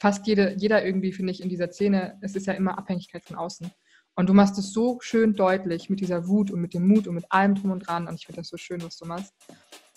[0.00, 3.36] fast jede, jeder irgendwie, finde ich, in dieser Szene, es ist ja immer Abhängigkeit von
[3.36, 3.70] außen.
[4.14, 7.14] Und du machst es so schön deutlich mit dieser Wut und mit dem Mut und
[7.14, 8.08] mit allem drum und dran.
[8.08, 9.32] Und ich finde das so schön, was du machst.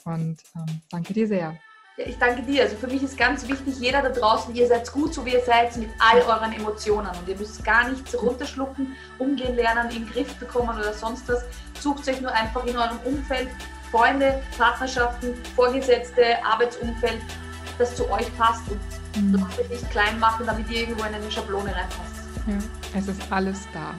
[0.05, 1.59] Und ähm, danke dir sehr.
[1.97, 2.63] Ja, ich danke dir.
[2.63, 5.43] Also für mich ist ganz wichtig, jeder da draußen, ihr seid gut, so wie ihr
[5.43, 7.09] seid, mit all euren Emotionen.
[7.09, 11.43] Und ihr müsst gar nichts runterschlucken, umgehen lernen, in den Griff bekommen oder sonst was.
[11.79, 13.49] Sucht euch nur einfach in eurem Umfeld
[13.91, 17.19] Freunde, Partnerschaften, Vorgesetzte, Arbeitsumfeld,
[17.77, 19.33] das zu euch passt und mhm.
[19.33, 22.21] das euch nicht klein machen, damit ihr irgendwo in eine Schablone reinpasst.
[22.47, 23.93] Ja, es ist alles da.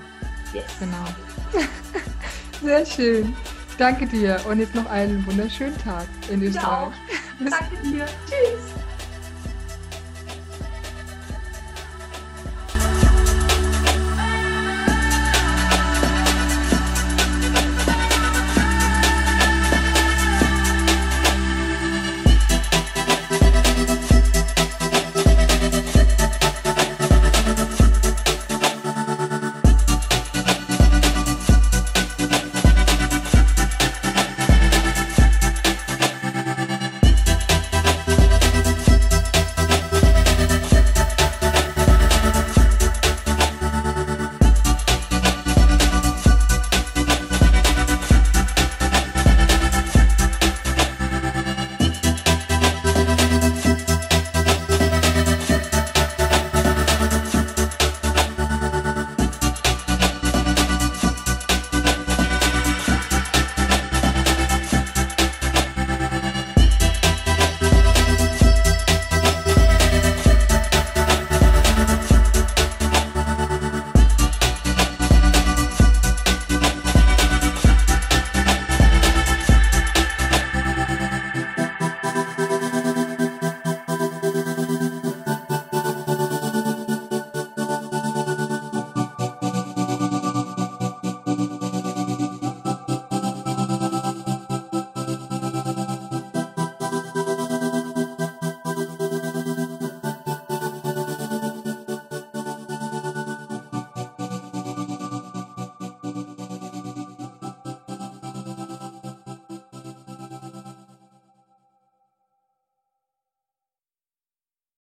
[0.55, 0.65] Yes.
[0.79, 1.05] Genau.
[2.63, 3.37] Sehr schön.
[3.69, 6.93] Ich danke dir und jetzt noch einen wunderschönen Tag in Österreich.
[7.39, 8.07] Danke dir.
[8.27, 8.82] Tschüss.